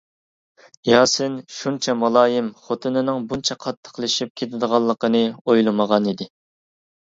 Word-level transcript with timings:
ياسىن 0.89 1.35
شۇنچە 1.57 1.95
مۇلايىم 2.05 2.49
خوتۇنىنىڭ 2.63 3.29
بۇنچە 3.35 3.59
قاتتىقلىشىپ 3.67 4.35
كېتىدىغانلىقىنى 4.43 5.25
ئويلىمىغانىدى. 5.45 6.33